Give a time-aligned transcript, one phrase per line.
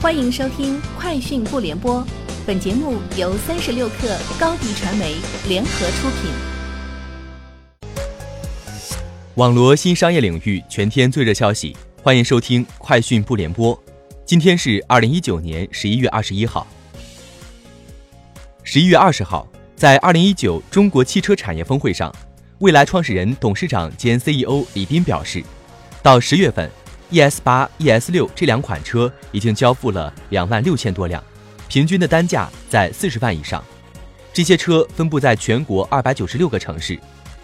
[0.00, 2.00] 欢迎收听《快讯不联播》，
[2.46, 5.16] 本节目由三十六克高低传媒
[5.48, 6.30] 联合出品。
[9.34, 13.76] 网罗新商业领域全天最热消息，欢迎收听《快讯不联播》。
[14.24, 16.64] 今天是二零一九年十一月二十一号。
[18.62, 22.14] 十一月二十号，在二零一九中国汽车产业峰会上，
[22.60, 25.42] 蔚来创始人、董事长兼 CEO 李斌表示，
[26.04, 26.70] 到十月份。
[27.10, 31.22] ES 八、ES 六这两款车已经交付了两万六千多辆，
[31.66, 33.64] 平均的单价在四十万以上。
[34.32, 36.98] 这些车分布在全国二百九十六个城市，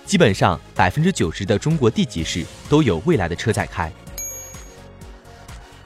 [0.04, 3.90] 基本上百分之九十的中国地级市都有未来的车在开。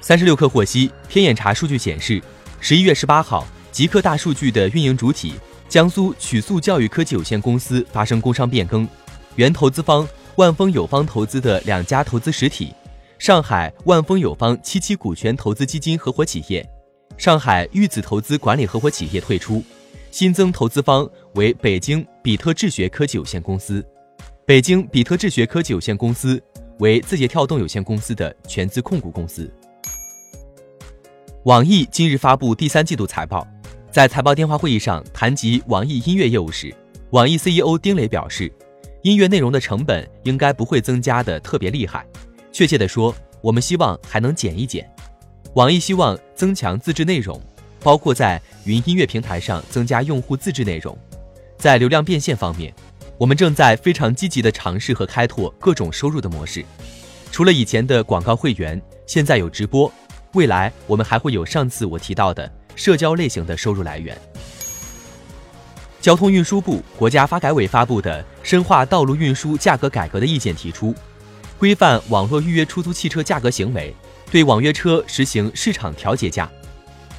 [0.01, 2.20] 三十六氪获悉，天眼查数据显示，
[2.61, 5.34] 十一月十八号，极客大数据的运营主体
[5.69, 8.89] 江苏曲速教育科技有限公司发生工商变更，
[9.37, 12.75] 原投资方万丰友邦投资的两家投资实体。
[13.19, 16.65] 上海万丰友邦七七股权投资基金合伙企业、
[17.17, 19.63] 上海玉子投资管理合伙企业退出，
[20.12, 23.84] 新增投资方为北京比特智学科技有限公司。
[24.47, 26.41] 北京比特智学科技有限公司
[26.79, 29.53] 为字节跳动有限公司的全资控股公司。
[31.42, 33.45] 网易今日发布第三季度财报，
[33.91, 36.73] 在财报电话会议上谈及网易音乐业务时，
[37.11, 38.51] 网易 CEO 丁磊表示，
[39.03, 42.07] 音乐内容的成本应该不会增加的特别厉害。
[42.59, 44.84] 确切地说，我们希望还能减一减。
[45.55, 47.41] 网易希望增强自制内容，
[47.78, 50.98] 包括在云音乐平台上增加用户自制内容。
[51.56, 52.75] 在流量变现方面，
[53.17, 56.64] 我们正在非常积极地尝试和开拓各种收入的模式。
[57.31, 59.89] 除了以前的广告会员，现在有直播，
[60.33, 64.19] 未来我们还会有上次我提到的社交类型的收入来源。
[66.01, 70.92] 交通运输部、国家发改委发布的《深化道路运输价格改革的意见》提出。
[71.59, 73.92] 规范网络预约出租汽车价格行为，
[74.31, 76.48] 对网约车实行市场调节价。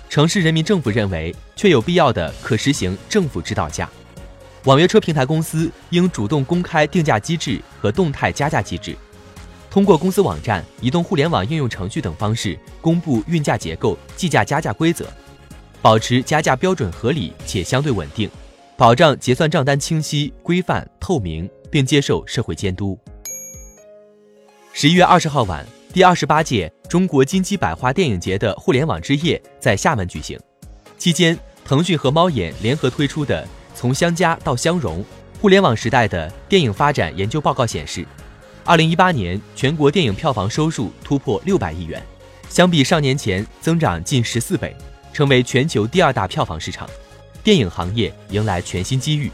[0.08, 3.90] 城市人民政府认为，确有必要的可实行政府指导价。
[4.64, 8.96] 网约车平台公司应主动公开定价机制和动态加价机制，
[9.70, 15.06] 通过公司网站、移动互联网应用程序等方式公布运价结构、计价加价规则，
[15.82, 18.30] 保持加价标准合理且相对稳定，
[18.78, 22.98] 保障结算账单清晰、规范、透明，并接受社会监督。
[24.82, 30.40] 十一月二十号晚，第二十八届中国金鸡百花电影节的互联网之夜在厦门举行。
[30.98, 33.44] 期间，腾讯和猫眼联合推出的
[33.76, 35.04] 《从相加到相融：
[35.42, 38.08] 互联网时代的电影发展研究报告》显示，
[38.64, 42.02] 二零一八年全国电影票房收入突破六百亿元，
[42.48, 44.74] 相比上年前增长近十四倍，
[45.12, 46.90] 成为全球第二大票房市场。
[47.44, 49.30] 电影行业迎来全新机遇。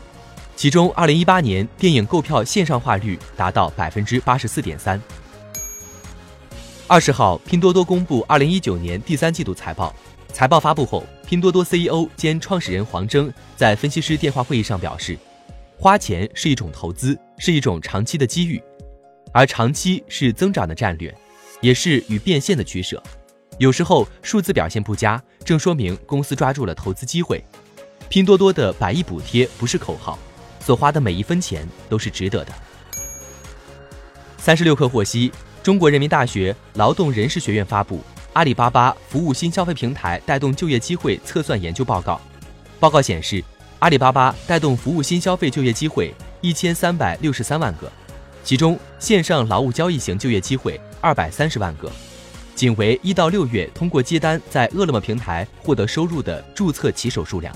[0.55, 4.99] 其中，二零一八年电影购票线上化率达到百分之八十四点三。
[6.87, 9.91] 二十号，拼多多公布二零一九年第三季度财报。
[10.31, 15.17] 财报发布后，拼多多 CEO 兼创始人黄峥在分析师电话会议上表示，
[15.79, 18.61] 花钱是一种投资，是一种长期的机遇，
[19.33, 21.11] 而长期是增长的战略，
[21.59, 23.01] 也是与变现的取舍。
[23.57, 27.43] 有时候数字表现不佳，正说明公司抓住了投资机会。
[28.09, 30.19] 拼多多的百亿补贴不是口号，
[30.59, 32.53] 所花的每一分钱都是值得的。
[34.37, 35.31] 三十六氪获悉。
[35.65, 37.97] 中国人民大学劳动人事学院发布
[38.33, 42.13] 《阿里巴巴服务新消费平台带动就业机会测算研究报告》。
[42.79, 43.43] 报告显示，
[43.79, 47.91] 阿里巴巴带动服务新消费就业机会一千三百六十三万个，
[48.43, 51.91] 其中线上劳务交易型就业机会二百三十万个，
[52.53, 57.51] 仅为一到六月通过接单在饿了么平台获得收入的注册骑手数量；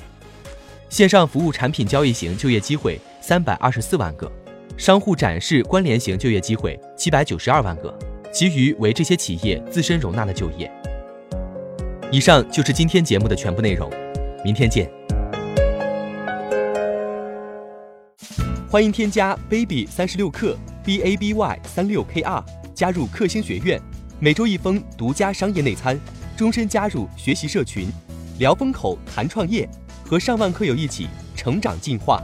[0.89, 4.31] 线上服务产品交易型就业机会三百二十四万个。
[4.79, 7.93] 商户展示关联型就业机会七百九十二万个，
[8.31, 10.71] 其余为这些企业自身容纳的就业。
[12.09, 13.91] 以上就是今天节目的全部内容，
[14.41, 14.89] 明天见。
[18.69, 22.41] 欢迎添加 baby 三十六课 b a b y 三六 k r
[22.73, 23.77] 加入克星学院，
[24.17, 25.99] 每周一封独家商业内参，
[26.37, 27.89] 终身加入学习社群，
[28.37, 29.67] 聊风口谈创业，
[30.05, 32.23] 和上万课友一起成长进化。